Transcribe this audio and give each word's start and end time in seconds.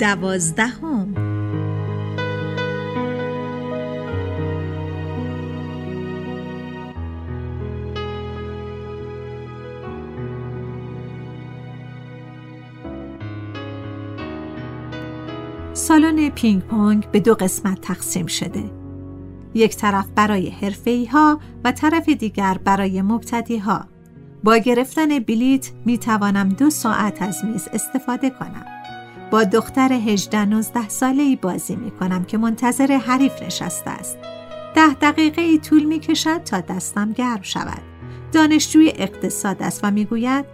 دوازدهم 0.00 1.14
سالن 15.72 16.30
پینگ 16.30 16.62
پونگ 16.62 17.10
به 17.10 17.20
دو 17.20 17.34
قسمت 17.34 17.80
تقسیم 17.80 18.26
شده. 18.26 18.70
یک 19.54 19.76
طرف 19.76 20.06
برای 20.14 20.48
حرفه‌ای 20.48 21.06
ها 21.06 21.40
و 21.64 21.72
طرف 21.72 22.08
دیگر 22.08 22.58
برای 22.64 23.02
مبتدی 23.02 23.58
ها. 23.58 23.84
با 24.44 24.56
گرفتن 24.56 25.18
بلیت 25.18 25.70
می 25.84 25.98
توانم 25.98 26.48
دو 26.48 26.70
ساعت 26.70 27.22
از 27.22 27.44
میز 27.44 27.68
استفاده 27.72 28.30
کنم. 28.30 28.79
با 29.30 29.44
دختر 29.44 29.92
18 29.92 30.44
19 30.44 30.88
ساله 30.88 31.22
ای 31.22 31.36
بازی 31.36 31.76
می 31.76 31.90
کنم 31.90 32.24
که 32.24 32.38
منتظر 32.38 32.96
حریف 32.96 33.42
نشسته 33.42 33.90
است. 33.90 34.18
ده 34.74 34.94
دقیقه 34.94 35.42
ای 35.42 35.58
طول 35.58 35.84
می 35.84 36.00
کشد 36.00 36.44
تا 36.44 36.60
دستم 36.60 37.12
گرم 37.12 37.42
شود. 37.42 37.82
دانشجوی 38.32 38.92
اقتصاد 38.96 39.62
است 39.62 39.80
و 39.82 39.90
می 39.90 40.04
گوید 40.04 40.44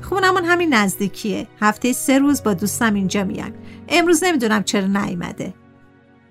خونمون 0.00 0.44
همین 0.44 0.74
نزدیکیه. 0.74 1.46
هفته 1.60 1.92
سه 1.92 2.18
روز 2.18 2.42
با 2.42 2.54
دوستم 2.54 2.94
اینجا 2.94 3.24
میایم. 3.24 3.54
امروز 3.88 4.24
نمی‌دونم 4.24 4.62
چرا 4.62 4.86
نیامده. 4.86 5.54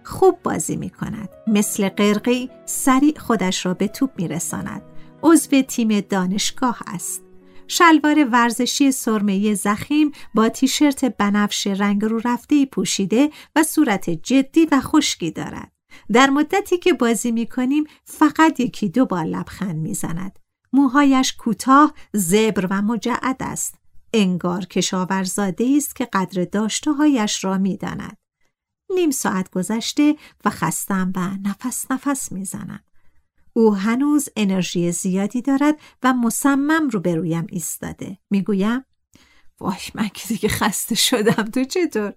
خوب 0.03 0.40
بازی 0.44 0.75
می 0.75 0.90
کند. 0.90 1.29
مثل 1.47 1.90
قرقی 1.90 2.50
سریع 2.66 3.19
خودش 3.19 3.66
را 3.66 3.74
به 3.74 3.88
توپ 3.88 4.09
می 4.18 4.28
رساند. 4.28 4.81
عضو 5.24 5.62
تیم 5.62 6.00
دانشگاه 6.00 6.79
است. 6.88 7.28
شلوار 7.72 8.30
ورزشی 8.31 8.91
سرمه 8.91 9.53
زخیم 9.53 10.12
با 10.34 10.50
تیشرت 10.50 11.06
بنفش 11.06 11.68
رنگ 11.68 12.06
رو 12.06 12.22
رفته 12.25 12.66
پوشیده 12.66 13.30
و 13.56 13.63
صورت 13.63 14.09
جدی 14.09 14.66
و 14.72 14.81
خشکی 14.81 15.31
دارد. 15.31 15.72
در 16.12 16.29
مدتی 16.29 16.78
که 16.78 16.94
بازی 16.94 17.31
می 17.31 17.47
کنیم 17.47 17.84
فقط 18.06 18.59
یکی 18.59 18.90
دو 18.90 19.06
بار 19.06 19.24
لبخند 19.24 19.75
می 19.75 19.94
زند. 19.94 20.40
موهایش 20.74 21.34
کوتاه، 21.34 21.94
زبر 22.13 22.68
و 22.69 22.81
مجعد 22.81 23.38
است. 23.40 23.75
انگار 24.13 24.66
کشاورزاده 24.66 25.74
است 25.78 25.96
که 25.96 26.06
قدر 26.13 26.44
داشته 26.44 26.91
هایش 26.91 27.44
را 27.44 27.58
می 27.58 27.78
داند. 27.78 28.18
نیم 28.96 29.12
ساعت 29.12 29.52
گذشته 29.52 30.16
و 30.46 30.50
خستم 30.50 31.13
و 31.16 31.29
نفس 31.50 31.91
نفس 31.91 32.31
می 32.31 32.46
زنم. 32.46 32.84
او 33.59 33.75
هنوز 33.75 34.30
انرژی 34.36 34.92
زیادی 34.92 35.42
دارد 35.42 35.75
و 36.03 36.14
مصمم 36.14 36.90
روبرویم 36.90 37.47
ایستاده. 37.50 38.18
می‌گویم 38.30 38.86
وای 39.59 39.78
من 39.96 40.08
که 40.08 40.28
دیگه 40.28 40.50
خسته 40.50 40.96
شدم 40.96 41.44
تو 41.44 41.64
چطور؟ 41.64 42.14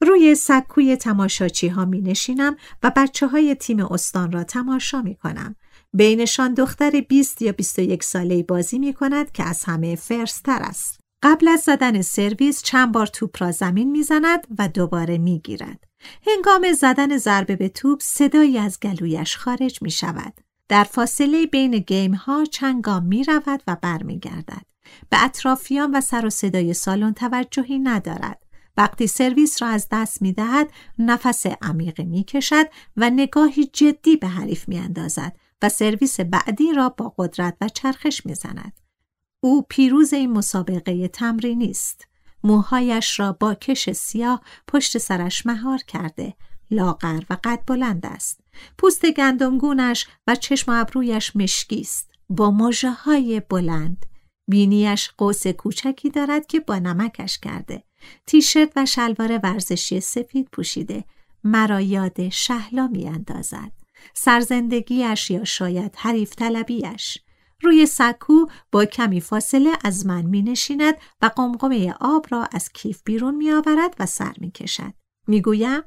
روی 0.00 0.34
سکوی 0.34 0.96
تماشاچی 0.96 1.68
ها 1.68 1.84
می 1.84 2.00
نشینم 2.00 2.56
و 2.82 2.92
بچه 2.96 3.26
های 3.26 3.54
تیم 3.54 3.80
استان 3.80 4.32
را 4.32 4.44
تماشا 4.44 5.02
می 5.02 5.14
کنم. 5.14 5.56
بینشان 5.92 6.54
دختر 6.54 6.90
20 7.08 7.42
یا 7.42 7.52
21 7.52 8.04
ساله 8.04 8.42
بازی 8.42 8.78
می 8.78 8.94
کند 8.94 9.32
که 9.32 9.42
از 9.42 9.64
همه 9.64 9.96
فرستر 9.96 10.62
است. 10.62 11.00
قبل 11.22 11.48
از 11.48 11.60
زدن 11.60 12.02
سرویس 12.02 12.62
چند 12.62 12.92
بار 12.92 13.06
توپ 13.06 13.42
را 13.42 13.52
زمین 13.52 13.90
می 13.90 14.02
زند 14.02 14.46
و 14.58 14.68
دوباره 14.68 15.18
می 15.18 15.38
گیرد. 15.38 15.84
هنگام 16.26 16.72
زدن 16.72 17.16
ضربه 17.16 17.56
به 17.56 17.68
توپ 17.68 18.02
صدایی 18.02 18.58
از 18.58 18.80
گلویش 18.80 19.36
خارج 19.36 19.82
می 19.82 19.90
شود. 19.90 20.40
در 20.68 20.84
فاصله 20.84 21.46
بین 21.46 21.78
گیم 21.78 22.14
ها 22.14 22.44
چند 22.44 22.82
گام 22.82 23.04
می 23.04 23.24
رود 23.24 23.62
و 23.66 23.76
برمیگردد. 23.82 24.66
به 25.10 25.24
اطرافیان 25.24 25.96
و 25.96 26.00
سر 26.00 26.26
و 26.26 26.30
صدای 26.30 26.74
سالن 26.74 27.12
توجهی 27.12 27.78
ندارد. 27.78 28.42
وقتی 28.76 29.06
سرویس 29.06 29.62
را 29.62 29.68
از 29.68 29.88
دست 29.92 30.22
می 30.22 30.32
دهد 30.32 30.70
نفس 30.98 31.46
عمیقی 31.46 32.04
می 32.04 32.24
کشد 32.24 32.66
و 32.96 33.10
نگاهی 33.10 33.64
جدی 33.64 34.16
به 34.16 34.26
حریف 34.26 34.68
می 34.68 34.78
اندازد 34.78 35.36
و 35.62 35.68
سرویس 35.68 36.20
بعدی 36.20 36.72
را 36.72 36.88
با 36.88 37.14
قدرت 37.18 37.56
و 37.60 37.68
چرخش 37.68 38.26
می 38.26 38.34
زند. 38.34 38.80
او 39.40 39.62
پیروز 39.68 40.12
این 40.12 40.32
مسابقه 40.32 41.08
تمرینی 41.08 41.70
است. 41.70 42.08
موهایش 42.44 43.20
را 43.20 43.32
با 43.32 43.54
کش 43.54 43.90
سیاه 43.90 44.42
پشت 44.68 44.98
سرش 44.98 45.46
مهار 45.46 45.78
کرده. 45.78 46.34
لاغر 46.70 47.22
و 47.30 47.36
قد 47.44 47.62
بلند 47.66 48.06
است. 48.06 48.40
پوست 48.78 49.10
گندمگونش 49.10 50.06
و 50.26 50.34
چشم 50.34 50.72
ابرویش 50.72 51.36
مشکی 51.36 51.80
است. 51.80 52.10
با 52.28 52.50
مژه 52.50 53.40
بلند. 53.40 54.06
بینیش 54.48 55.10
قوس 55.18 55.46
کوچکی 55.46 56.10
دارد 56.10 56.46
که 56.46 56.60
با 56.60 56.78
نمکش 56.78 57.38
کرده. 57.38 57.84
تیشرت 58.26 58.72
و 58.76 58.86
شلوار 58.86 59.40
ورزشی 59.42 60.00
سفید 60.00 60.48
پوشیده. 60.52 61.04
مرا 61.44 61.80
یاد 61.80 62.28
شهلا 62.28 62.86
می 62.86 63.08
اندازد. 63.08 63.72
سرزندگیش 64.14 65.30
یا 65.30 65.44
شاید 65.44 65.94
حریف 65.96 66.34
طلبیش. 66.34 67.18
روی 67.62 67.86
سکو 67.86 68.46
با 68.72 68.84
کمی 68.84 69.20
فاصله 69.20 69.72
از 69.84 70.06
من 70.06 70.22
می 70.22 70.42
نشیند 70.42 70.94
و 71.22 71.26
قمقمه 71.26 71.94
آب 72.00 72.26
را 72.30 72.48
از 72.52 72.72
کیف 72.72 73.02
بیرون 73.04 73.34
می 73.34 73.50
آورد 73.50 73.94
و 73.98 74.06
سر 74.06 74.32
می 74.38 74.50
کشد. 74.50 74.94
می 75.26 75.42
گویم 75.42 75.82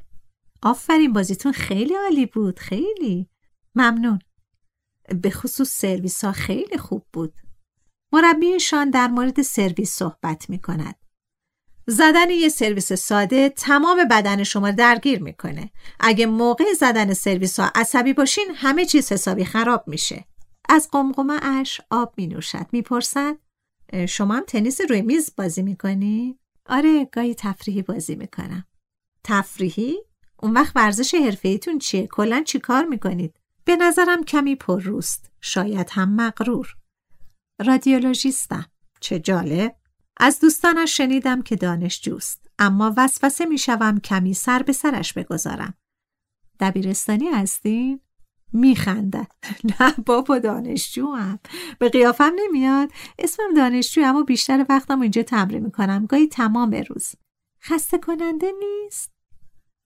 آفرین 0.61 1.13
بازیتون 1.13 1.51
خیلی 1.51 1.95
عالی 1.95 2.25
بود 2.25 2.59
خیلی 2.59 3.29
ممنون 3.75 4.19
به 5.21 5.29
خصوص 5.29 5.69
سرویس 5.69 6.23
ها 6.23 6.31
خیلی 6.31 6.77
خوب 6.77 7.05
بود 7.13 7.33
مربیشان 8.11 8.89
در 8.89 9.07
مورد 9.07 9.41
سرویس 9.41 9.95
صحبت 9.95 10.49
می 10.49 10.61
کند 10.61 10.95
زدن 11.89 12.29
یه 12.29 12.49
سرویس 12.49 12.93
ساده 12.93 13.49
تمام 13.49 14.07
بدن 14.11 14.43
شما 14.43 14.71
درگیر 14.71 15.23
می‌کنه. 15.23 15.71
اگه 15.99 16.25
موقع 16.25 16.73
زدن 16.73 17.13
سرویس 17.13 17.59
ها 17.59 17.71
عصبی 17.75 18.13
باشین 18.13 18.45
همه 18.55 18.85
چیز 18.85 19.11
حسابی 19.11 19.45
خراب 19.45 19.83
میشه. 19.87 20.25
از 20.69 20.89
قمقمه 20.91 21.39
اش 21.41 21.81
آب 21.89 22.13
می 22.17 22.27
نوشد 22.27 22.65
می 22.71 22.81
پرسد 22.81 23.37
شما 24.09 24.33
هم 24.35 24.43
تنیس 24.47 24.81
روی 24.81 25.01
میز 25.01 25.35
بازی 25.37 25.63
می 25.63 25.75
کنی؟ 25.75 26.39
آره 26.65 27.05
گاهی 27.05 27.35
تفریحی 27.35 27.81
بازی 27.81 28.15
می 28.15 28.27
کنم 28.27 28.65
تفریحی؟ 29.23 29.97
اون 30.39 30.53
وقت 30.53 30.75
ورزش 30.75 31.15
حرفه‌ایتون 31.15 31.79
چیه؟ 31.79 32.07
کلا 32.07 32.43
چی 32.43 32.59
کار 32.59 32.85
می 32.85 32.99
کنید؟ 32.99 33.39
به 33.65 33.75
نظرم 33.75 34.23
کمی 34.23 34.55
پر 34.55 34.81
روست 34.81 35.31
شاید 35.41 35.89
هم 35.91 36.15
مغرور 36.15 36.75
رادیولوژیستم 37.65 38.65
چه 38.99 39.19
جالب 39.19 39.75
از 40.17 40.39
دوستانش 40.39 40.97
شنیدم 40.97 41.41
که 41.41 41.55
دانشجوست 41.55 42.49
اما 42.59 42.93
وسوسه 42.97 43.45
می‌شوم 43.45 43.99
کمی 43.99 44.33
سر 44.33 44.63
به 44.63 44.73
سرش 44.73 45.13
بگذارم 45.13 45.73
دبیرستانی 46.59 47.27
هستین؟ 47.27 48.01
میخندد. 48.53 49.31
نه 49.79 49.93
بابا 50.05 50.39
دانشجو 50.39 51.07
هم 51.11 51.39
به 51.79 51.89
قیافم 51.89 52.31
نمیاد. 52.35 52.91
اسمم 53.19 53.53
دانشجو 53.53 54.01
اما 54.05 54.23
بیشتر 54.23 54.65
وقتم 54.69 55.01
اینجا 55.01 55.23
تمرین 55.23 55.63
می‌کنم. 55.63 56.05
گاهی 56.05 56.27
تمام 56.27 56.71
روز. 56.89 57.11
خسته 57.63 57.97
کننده 57.97 58.51
نیست؟ 58.59 59.11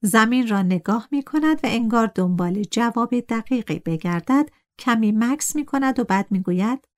زمین 0.02 0.48
را 0.48 0.62
نگاه 0.62 1.08
می 1.10 1.22
کند 1.22 1.56
و 1.56 1.66
انگار 1.66 2.12
دنبال 2.14 2.62
جواب 2.62 3.20
دقیقی 3.20 3.78
بگردد. 3.78 4.48
کمی 4.78 5.12
مکس 5.12 5.56
می 5.56 5.64
کند 5.64 5.98
و 5.98 6.04
بعد 6.04 6.26
می 6.30 6.40
گوید 6.40 6.88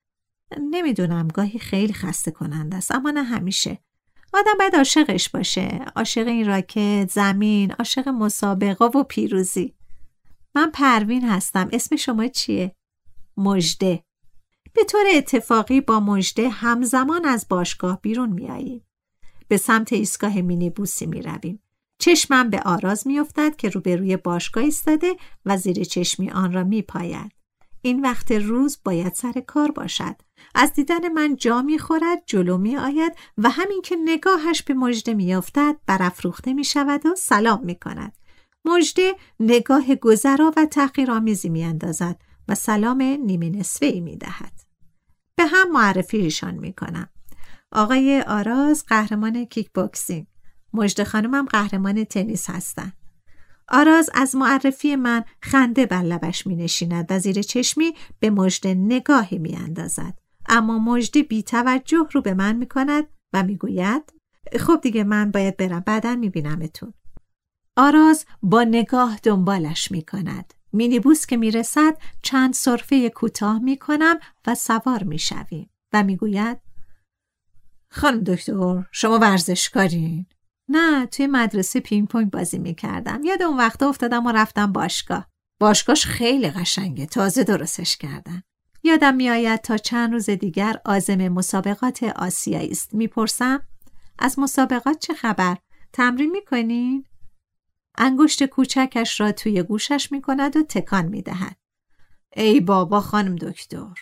نمی‌دونم 0.60 1.28
گاهی 1.28 1.58
خیلی 1.58 1.92
خسته 1.92 2.30
کننده 2.30 2.76
است 2.76 2.92
اما 2.92 3.10
نه 3.10 3.22
همیشه. 3.22 3.78
آدم 4.32 4.52
باید 4.58 4.76
عاشقش 4.76 5.28
باشه. 5.28 5.84
عاشق 5.96 6.26
این 6.26 6.46
راکت 6.46 7.10
زمین 7.10 7.72
عاشق 7.72 8.08
مسابقه 8.08 8.84
و 8.84 9.02
پیروزی. 9.02 9.74
من 10.54 10.70
پروین 10.70 11.24
هستم 11.24 11.68
اسم 11.72 11.96
شما 11.96 12.28
چیه 12.28 12.74
مجده 13.36 14.04
به 14.74 14.84
طور 14.84 15.04
اتفاقی 15.14 15.80
با 15.80 16.00
مجده 16.00 16.48
همزمان 16.48 17.24
از 17.24 17.46
باشگاه 17.48 18.00
بیرون 18.00 18.30
میاییم 18.30 18.86
به 19.48 19.56
سمت 19.56 19.92
ایستگاه 19.92 20.42
مینی 20.42 20.70
بوسی 20.70 21.06
می 21.06 21.22
رویم. 21.22 21.62
چشمم 21.98 22.50
به 22.50 22.60
آراز 22.60 23.06
میافتد 23.06 23.56
که 23.56 23.68
روبروی 23.68 24.16
باشگاه 24.16 24.64
ایستاده 24.64 25.16
و 25.46 25.56
زیر 25.56 25.84
چشمی 25.84 26.30
آن 26.30 26.52
را 26.52 26.64
می 26.64 26.82
پاید. 26.82 27.32
این 27.82 28.02
وقت 28.02 28.32
روز 28.32 28.78
باید 28.84 29.14
سر 29.14 29.32
کار 29.32 29.70
باشد. 29.70 30.16
از 30.54 30.72
دیدن 30.72 31.08
من 31.08 31.36
جا 31.36 31.62
می 31.62 31.78
خورد، 31.78 32.22
جلو 32.26 32.58
می 32.58 32.76
آید 32.76 33.12
و 33.38 33.50
همین 33.50 33.82
که 33.82 33.96
نگاهش 34.04 34.62
به 34.62 34.74
مجده 34.74 35.14
می 35.14 35.34
افتد 35.34 35.76
برافروخته 35.86 36.52
می 36.52 36.64
شود 36.64 37.06
و 37.06 37.14
سلام 37.14 37.64
می 37.64 37.74
کند. 37.74 38.12
مجده 38.64 39.14
نگاه 39.40 39.94
گذرا 39.94 40.52
و 40.56 40.66
تحقیرآمیزی 40.66 41.48
می 41.48 41.64
اندازد 41.64 42.20
و 42.48 42.54
سلام 42.54 43.02
نیمه 43.02 43.48
نصفه 43.48 43.86
ای 43.86 44.00
می 44.00 44.16
دهد. 44.16 44.60
به 45.36 45.46
هم 45.46 45.72
معرفیشان 45.72 46.54
می 46.54 46.72
کنم. 46.72 47.08
آقای 47.72 48.24
آراز 48.26 48.84
قهرمان 48.88 49.44
کیک 49.44 49.70
باکسینگ. 49.74 50.26
مجد 50.72 51.02
خانمم 51.02 51.44
قهرمان 51.44 52.04
تنیس 52.04 52.50
هستن. 52.50 52.92
آراز 53.68 54.10
از 54.14 54.36
معرفی 54.36 54.96
من 54.96 55.24
خنده 55.42 55.86
بر 55.86 56.02
لبش 56.02 56.46
می 56.46 56.56
نشیند 56.56 57.06
و 57.10 57.18
زیر 57.18 57.42
چشمی 57.42 57.94
به 58.20 58.30
مجد 58.30 58.66
نگاهی 58.66 59.38
می 59.38 59.56
اندازد. 59.56 60.18
اما 60.46 60.78
مجدی 60.78 61.22
بی 61.22 61.42
توجه 61.42 62.06
رو 62.12 62.20
به 62.20 62.34
من 62.34 62.56
می 62.56 62.68
کند 62.68 63.06
و 63.32 63.42
می 63.42 63.56
گوید 63.56 64.12
خب 64.60 64.80
دیگه 64.82 65.04
من 65.04 65.30
باید 65.30 65.56
برم 65.56 65.80
بعدا 65.80 66.16
می 66.16 66.30
بینمتون. 66.30 66.94
آراز 67.76 68.26
با 68.42 68.64
نگاه 68.64 69.18
دنبالش 69.22 69.90
می 69.90 70.02
کند. 70.02 70.54
مینیبوس 70.72 71.26
که 71.26 71.36
می 71.36 71.50
رسد 71.50 71.96
چند 72.22 72.54
صرفه 72.54 73.10
کوتاه 73.10 73.58
می 73.58 73.76
کنم 73.76 74.18
و 74.46 74.54
سوار 74.54 75.02
می 75.02 75.18
شویم 75.18 75.70
و 75.92 76.02
می 76.02 76.16
گوید 76.16 76.60
خانم 77.90 78.20
دکتر 78.20 78.84
شما 78.92 79.18
ورزشکارین. 79.18 80.26
نه 80.68 81.06
توی 81.06 81.26
مدرسه 81.26 81.80
پینگ 81.80 82.08
پونگ 82.08 82.30
بازی 82.30 82.58
می‌کردم. 82.58 83.20
یاد 83.24 83.42
اون 83.42 83.56
وقتا 83.56 83.88
افتادم 83.88 84.26
و 84.26 84.32
رفتم 84.32 84.72
باشگاه. 84.72 85.26
باشگاهش 85.60 86.06
خیلی 86.06 86.50
قشنگه 86.50 87.06
تازه 87.06 87.44
درستش 87.44 87.96
کردن. 87.96 88.42
یادم 88.82 89.14
میآید 89.14 89.60
تا 89.60 89.76
چند 89.76 90.12
روز 90.12 90.30
دیگر 90.30 90.80
آزم 90.84 91.28
مسابقات 91.28 92.02
آسیایی 92.02 92.70
است. 92.70 92.94
می‌پرسم 92.94 93.62
از 94.18 94.38
مسابقات 94.38 94.98
چه 94.98 95.14
خبر؟ 95.14 95.56
تمرین 95.92 96.30
می‌کنین؟ 96.30 97.04
انگشت 97.98 98.44
کوچکش 98.44 99.20
را 99.20 99.32
توی 99.32 99.62
گوشش 99.62 100.12
می‌کند 100.12 100.56
و 100.56 100.62
تکان 100.62 101.06
می‌دهد. 101.06 101.56
ای 102.36 102.60
بابا 102.60 103.00
خانم 103.00 103.36
دکتر 103.36 103.94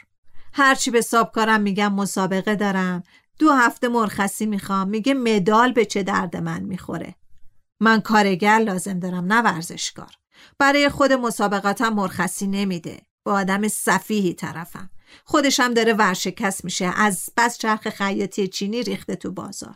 هرچی 0.54 0.90
به 0.90 1.00
سابکارم 1.00 1.60
میگم 1.60 1.92
مسابقه 1.92 2.54
دارم. 2.54 3.02
دو 3.38 3.52
هفته 3.52 3.88
مرخصی 3.88 4.46
می‌خوام. 4.46 4.88
میگه 4.88 5.14
مدال 5.14 5.72
به 5.72 5.84
چه 5.84 6.02
درد 6.02 6.36
من 6.36 6.62
می‌خوره. 6.62 7.14
من 7.80 8.00
کارگر 8.00 8.58
لازم 8.58 8.98
دارم 8.98 9.32
نه 9.32 9.42
ورزشکار. 9.42 10.10
برای 10.58 10.88
خود 10.88 11.12
مسابقاتم 11.12 11.88
مرخصی 11.88 12.46
نمیده. 12.46 13.00
با 13.24 13.32
آدم 13.32 13.68
صفیحی 13.68 14.34
طرفم. 14.34 14.90
خودشم 15.24 15.74
داره 15.74 15.92
ورشکست 15.92 16.64
میشه. 16.64 16.92
از 16.96 17.30
بس 17.36 17.58
چرخ 17.58 17.88
خیاطی 17.88 18.48
چینی 18.48 18.82
ریخته 18.82 19.16
تو 19.16 19.32
بازار. 19.32 19.74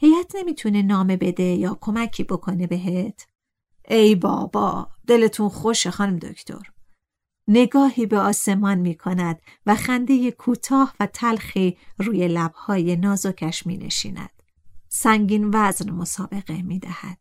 هیئت 0.00 0.36
نمی‌تونه 0.36 0.82
نامه 0.82 1.16
بده 1.16 1.42
یا 1.42 1.78
کمکی 1.80 2.24
بکنه 2.24 2.66
بهت 2.66 3.26
ای 3.88 4.14
بابا 4.14 4.88
دلتون 5.06 5.48
خوشه 5.48 5.90
خانم 5.90 6.18
دکتر 6.18 6.70
نگاهی 7.48 8.06
به 8.06 8.18
آسمان 8.18 8.78
می 8.78 8.94
کند 8.94 9.42
و 9.66 9.74
خنده 9.74 10.30
کوتاه 10.30 10.94
و 11.00 11.06
تلخی 11.06 11.76
روی 11.98 12.28
لبهای 12.28 12.96
نازکش 12.96 13.66
می 13.66 13.76
نشیند. 13.76 14.42
سنگین 14.88 15.50
وزن 15.54 15.90
مسابقه 15.90 16.62
می 16.62 16.78
دهد. 16.78 17.18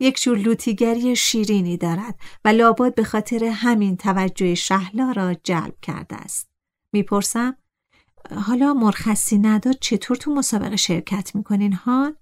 یک 0.00 0.20
جور 0.22 0.38
لوتیگری 0.38 1.16
شیرینی 1.16 1.76
دارد 1.76 2.20
و 2.44 2.48
لابد 2.48 2.94
به 2.94 3.04
خاطر 3.04 3.44
همین 3.44 3.96
توجه 3.96 4.54
شهلا 4.54 5.12
را 5.12 5.34
جلب 5.34 5.74
کرده 5.82 6.16
است. 6.16 6.50
می‌پرسم 6.92 7.56
حالا 8.46 8.74
مرخصی 8.74 9.38
نداد 9.38 9.78
چطور 9.80 10.16
تو 10.16 10.34
مسابقه 10.34 10.76
شرکت 10.76 11.34
می‌کنین 11.34 11.72
ها؟ 11.72 12.12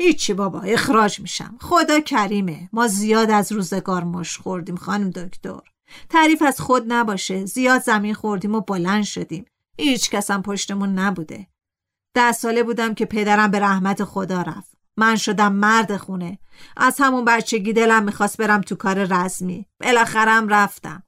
هیچی 0.00 0.34
بابا 0.34 0.60
اخراج 0.60 1.20
میشم. 1.20 1.56
خدا 1.60 2.00
کریمه. 2.00 2.68
ما 2.72 2.88
زیاد 2.88 3.30
از 3.30 3.52
روزگار 3.52 4.04
مش 4.04 4.38
خوردیم 4.38 4.76
خانم 4.76 5.10
دکتر. 5.10 5.60
تعریف 6.08 6.42
از 6.42 6.60
خود 6.60 6.92
نباشه. 6.92 7.44
زیاد 7.44 7.82
زمین 7.82 8.14
خوردیم 8.14 8.54
و 8.54 8.60
بلند 8.60 9.04
شدیم. 9.04 9.44
هیچ 9.78 10.10
کسم 10.10 10.42
پشتمون 10.42 10.98
نبوده. 10.98 11.46
ده 12.14 12.32
ساله 12.32 12.62
بودم 12.62 12.94
که 12.94 13.04
پدرم 13.04 13.50
به 13.50 13.60
رحمت 13.60 14.04
خدا 14.04 14.42
رفت. 14.42 14.76
من 14.96 15.16
شدم 15.16 15.52
مرد 15.52 15.96
خونه. 15.96 16.38
از 16.76 16.96
همون 17.00 17.24
بچگی 17.24 17.72
دلم 17.72 18.02
می‌خواست 18.02 18.36
برم 18.36 18.60
تو 18.60 18.76
کار 18.76 19.04
رزمی. 19.04 19.66
بالاخرم 19.80 20.48
رفتم. 20.48 21.02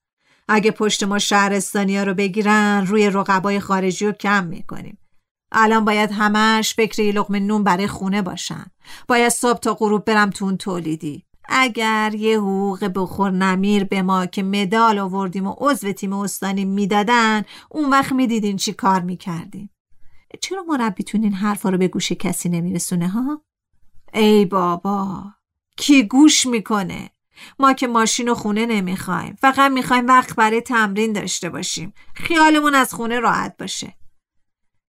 اگه 0.52 0.70
پشت 0.70 1.02
ما 1.02 1.18
شهرستانی 1.18 1.96
ها 1.96 2.02
رو 2.02 2.14
بگیرن 2.14 2.86
روی 2.86 3.10
رقبای 3.10 3.60
خارجی 3.60 4.06
رو 4.06 4.12
کم 4.12 4.46
می‌کنیم. 4.46 4.98
الان 5.52 5.84
باید 5.84 6.10
همش 6.10 6.74
فکر 6.74 7.02
لقمه 7.02 7.40
نون 7.40 7.64
برای 7.64 7.86
خونه 7.86 8.22
باشن. 8.22 8.66
باید 9.08 9.28
صبح 9.28 9.58
تا 9.58 9.74
غروب 9.74 10.04
برم 10.04 10.30
تو 10.30 10.44
اون 10.44 10.56
تولیدی. 10.56 11.24
اگر 11.48 12.14
یه 12.14 12.38
حقوق 12.38 12.90
بخور 12.94 13.30
نمیر 13.30 13.84
به 13.84 14.02
ما 14.02 14.26
که 14.26 14.42
مدال 14.42 14.98
آوردیم 14.98 15.46
و 15.46 15.54
عضو 15.58 15.92
تیم 15.92 16.12
استانی 16.12 16.64
می‌دادن 16.64 17.42
اون 17.70 17.90
وقت 17.90 18.12
می‌دیدین 18.12 18.56
چی 18.56 18.72
کار 18.72 19.00
می‌کردیم. 19.00 19.70
چرا 20.42 20.62
مربیتون 20.68 21.22
این 21.22 21.32
حرفا 21.32 21.68
رو 21.68 21.78
به 21.78 21.88
گوش 21.88 22.12
کسی 22.12 22.48
نمیرسونه 22.48 23.08
ها؟ 23.08 23.42
ای 24.14 24.44
بابا 24.44 25.24
کی 25.76 26.02
گوش 26.02 26.46
می‌کنه؟ 26.46 27.10
ما 27.58 27.72
که 27.72 27.86
ماشین 27.86 28.28
و 28.28 28.34
خونه 28.34 28.66
نمی‌خوایم. 28.66 29.36
فقط 29.40 29.70
می‌خوایم 29.70 30.06
وقت 30.06 30.36
برای 30.36 30.60
تمرین 30.60 31.12
داشته 31.12 31.50
باشیم. 31.50 31.94
خیالمون 32.14 32.74
از 32.74 32.94
خونه 32.94 33.20
راحت 33.20 33.56
باشه. 33.56 33.94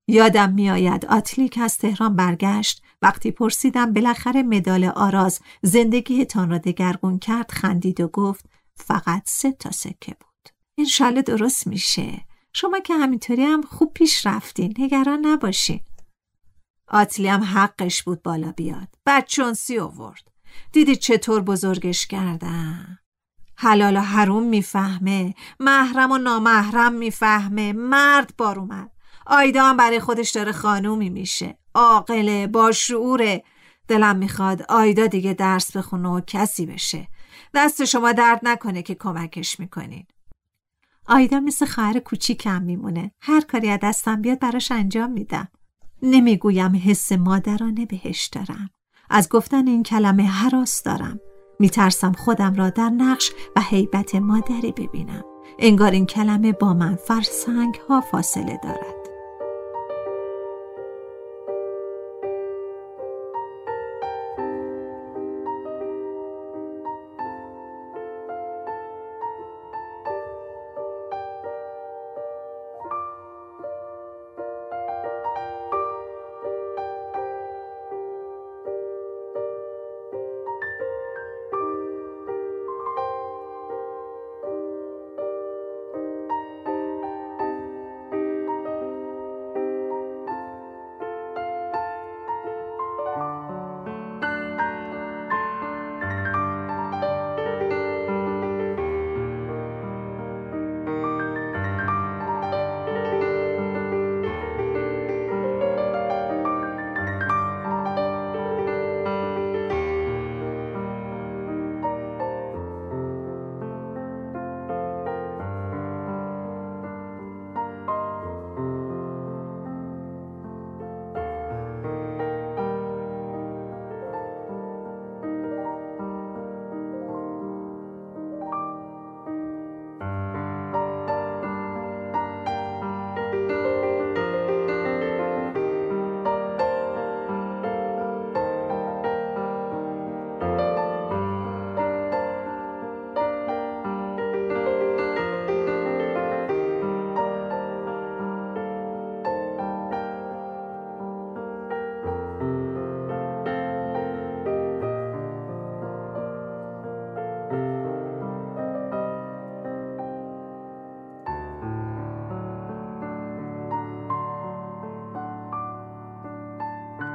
یادم 0.07 0.53
میآید 0.53 1.05
آتلیک 1.05 1.59
از 1.61 1.77
تهران 1.77 2.15
برگشت. 2.15 2.83
وقتی 3.01 3.31
پرسیدم 3.31 3.93
بالاخره 3.93 4.43
مدال 4.43 4.85
آراز 4.85 5.39
زندگیتان 5.61 6.49
را 6.49 6.57
دگرگون 6.57 7.19
کرد 7.19 7.51
خندید 7.51 8.01
و 8.01 8.07
گفت 8.07 8.45
فقط 8.75 9.23
سه 9.25 9.51
تا 9.51 9.71
سکه 9.71 10.15
بود. 10.19 10.49
انشالله 10.77 11.21
درست 11.21 11.67
میشه. 11.67 12.25
شما 12.53 12.79
که 12.79 12.93
همینطوری 12.93 13.43
هم 13.43 13.61
خوب 13.61 13.93
پیش 13.93 14.25
رفتین. 14.25 14.73
نگران 14.79 15.25
نباشین. 15.25 15.79
آتلی 16.87 17.27
هم 17.27 17.43
حقش 17.43 18.03
بود 18.03 18.23
بالا 18.23 18.51
بیاد. 18.51 18.87
سی 19.55 19.79
آورد. 19.79 20.30
دیدی 20.71 20.95
چطور 20.95 21.41
بزرگش 21.41 22.07
کردن 22.07 22.97
حلال 23.55 23.97
و 23.97 23.99
حروم 23.99 24.43
می‌فهمه 24.43 25.33
محرم 25.59 26.11
و 26.11 26.17
نامحرم 26.17 26.93
می‌فهمه 26.93 27.73
مرد 27.73 28.33
بار 28.37 28.59
اومد. 28.59 28.91
آیدا 29.27 29.63
هم 29.63 29.77
برای 29.77 29.99
خودش 29.99 30.31
داره 30.31 30.51
خانومی 30.51 31.09
میشه. 31.09 31.57
عاقله 31.73 32.47
با 32.47 32.71
شعوره. 32.71 33.43
دلم 33.87 34.15
می‌خواد 34.15 34.61
آیدا 34.69 35.07
دیگه 35.07 35.33
درس 35.33 35.77
بخونه 35.77 36.09
و 36.09 36.21
کسی 36.27 36.65
بشه. 36.65 37.07
دست 37.53 37.85
شما 37.85 38.11
درد 38.11 38.39
نکنه 38.43 38.81
که 38.81 38.95
کمکش 38.95 39.59
می‌کنین. 39.59 40.05
آیدا 41.07 41.39
مثل 41.39 41.65
خواهر 41.65 41.99
کوچیکم 41.99 42.61
میمونه. 42.61 43.11
هر 43.21 43.41
کاری 43.41 43.69
از 43.69 43.79
دستم 43.83 44.21
بیاد 44.21 44.39
براش 44.39 44.71
انجام 44.71 45.11
میدم. 45.11 45.47
نمی‌گویم 46.01 46.81
حس 46.85 47.11
مادرانه 47.11 47.85
بهش 47.85 48.25
دارم. 48.25 48.69
از 49.11 49.29
گفتن 49.29 49.67
این 49.67 49.83
کلمه 49.83 50.23
حراس 50.23 50.83
دارم. 50.83 51.19
میترسم 51.59 52.11
خودم 52.11 52.55
را 52.55 52.69
در 52.69 52.89
نقش 52.89 53.31
و 53.55 53.61
حیبت 53.61 54.15
مادری 54.15 54.71
ببینم. 54.71 55.23
انگار 55.59 55.91
این 55.91 56.05
کلمه 56.05 56.51
با 56.51 56.73
من 56.73 56.95
فرسنگ 56.95 57.75
ها 57.89 58.01
فاصله 58.01 58.59
دارد. 58.63 59.00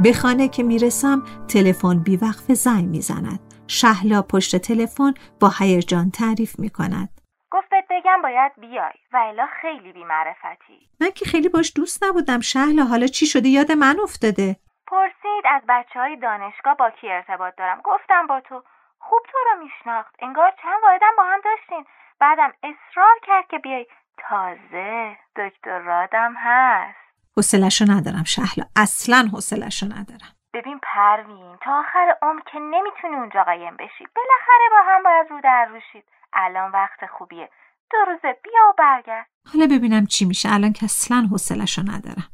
به 0.03 0.13
خانه 0.13 0.49
که 0.49 0.63
می‌رسم 0.63 1.23
تلفن 1.53 2.03
بیوقف 2.07 2.47
زنگ 2.65 2.85
می‌زند. 2.85 3.41
شهلا 3.69 4.23
پشت 4.23 4.57
تلفن 4.57 5.15
با 5.41 5.51
هیجان 5.59 6.11
تعریف 6.11 6.59
می‌کند. 6.59 7.09
گفت 7.51 7.69
بگم 7.91 8.23
باید 8.23 8.53
بیای 8.61 8.99
و 9.13 9.17
الا 9.17 9.47
خیلی 9.61 9.93
بیمعرفتی. 9.93 10.91
من 11.01 11.11
که 11.11 11.25
خیلی 11.25 11.49
باش 11.49 11.73
دوست 11.77 12.05
نبودم 12.05 12.41
شهلا 12.41 12.85
حالا 12.85 13.07
چی 13.07 13.27
شده؟ 13.27 13.49
یاد 13.49 13.73
من 13.73 13.97
افتاده. 14.03 14.57
پرسید 14.87 15.45
از 15.55 15.63
بچه 15.69 16.01
های 16.01 16.17
دانشگاه 16.17 16.77
با 16.77 16.91
کی 16.91 17.09
ارتباط 17.11 17.55
دارم؟ 17.59 17.81
گفتم 17.85 18.27
با 18.27 18.41
تو. 18.41 18.63
خوب 18.99 19.23
تو 19.33 19.39
رو 19.47 19.65
میشناخت. 19.65 20.15
انگار 20.19 20.53
چند 20.63 20.83
واحدم 20.83 21.15
با 21.17 21.25
هم 21.25 21.41
داشتین. 21.45 21.85
بعدم 22.21 22.53
اصرار 22.63 23.17
کرد 23.27 23.47
که 23.51 23.59
بیای. 23.59 23.87
تازه 24.29 25.17
دکتر 25.37 25.79
رادم 25.79 26.35
هست. 26.37 27.06
حوصلشو 27.37 27.85
ندارم 27.89 28.25
شهلا. 28.25 28.65
اصلا 28.77 29.29
حوصلشو 29.33 29.87
ندارم. 29.87 30.33
ببین 30.55 30.81
پروین 30.83 31.57
تا 31.65 31.79
آخر 31.79 32.17
عمر 32.23 32.41
که 32.53 32.59
نمی‌تونی 32.59 33.17
اونجا 33.17 33.43
قایم 33.43 33.77
بشی. 33.77 34.05
بالاخره 34.17 34.67
با 34.71 34.77
هم 34.87 35.03
باید 35.03 35.27
رو 35.31 35.41
در 35.45 35.67
روشید. 35.71 36.05
الان 36.33 36.73
وقت 36.73 37.07
خوبیه. 37.19 37.51
دو 37.91 37.99
روزه 38.07 38.41
بیا 38.45 38.61
و 38.71 38.75
برگرد. 38.79 39.27
حالا 39.53 39.67
ببینم 39.67 40.07
چی 40.07 40.25
میشه. 40.25 40.53
الان 40.53 40.73
که 40.73 40.85
اصلا 40.85 41.29
حوصلشو 41.31 41.83
ندارم. 41.83 42.29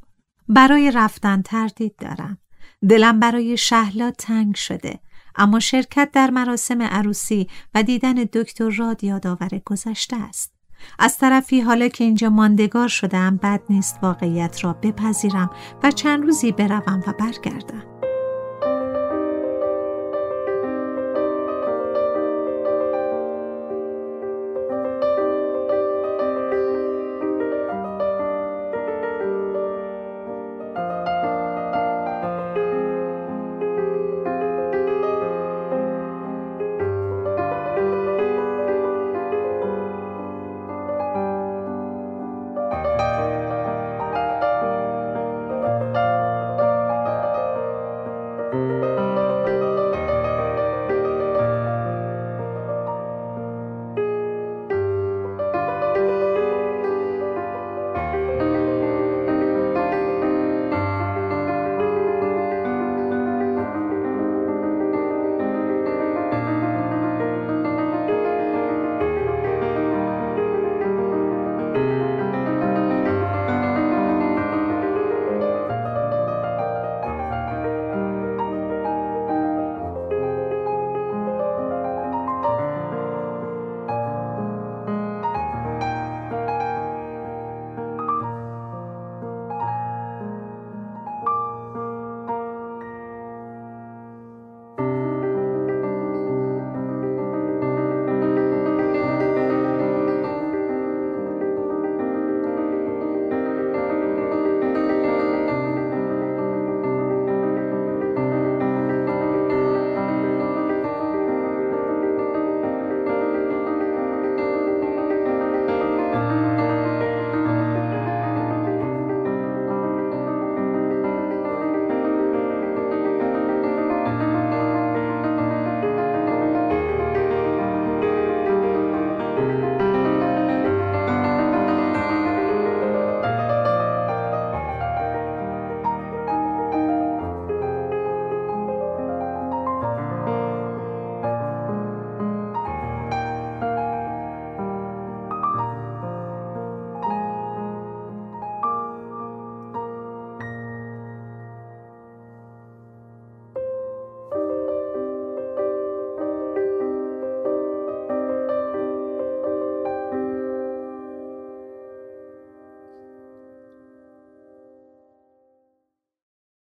برای 0.48 0.92
رفتن 0.94 1.42
تردید 1.42 1.96
دارم. 1.96 2.38
دلم 2.90 3.20
برای 3.20 3.56
شهلا 3.56 4.10
تنگ 4.10 4.54
شده. 4.54 5.00
اما 5.36 5.60
شرکت 5.60 6.10
در 6.12 6.30
مراسم 6.30 6.82
عروسی 6.82 7.50
و 7.74 7.82
دیدن 7.82 8.14
دکتر 8.14 8.70
راد 8.78 9.04
یادآور 9.04 9.50
گذشته 9.66 10.16
است. 10.28 10.51
از 10.98 11.18
طرفی 11.18 11.60
حالا 11.60 11.88
که 11.88 12.04
اینجا 12.04 12.30
ماندگار 12.30 12.88
شدم 12.88 13.36
بد 13.36 13.60
نیست 13.70 13.98
واقعیت 14.02 14.64
را 14.64 14.72
بپذیرم 14.72 15.50
و 15.82 15.90
چند 15.90 16.24
روزی 16.24 16.52
بروم 16.52 17.02
و 17.06 17.12
برگردم. 17.18 17.91